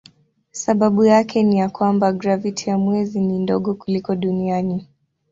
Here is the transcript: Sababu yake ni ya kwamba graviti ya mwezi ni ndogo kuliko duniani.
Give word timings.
Sababu 0.51 1.05
yake 1.05 1.43
ni 1.43 1.57
ya 1.57 1.69
kwamba 1.69 2.11
graviti 2.13 2.69
ya 2.69 2.77
mwezi 2.77 3.19
ni 3.19 3.39
ndogo 3.39 3.73
kuliko 3.75 4.15
duniani. 4.15 4.87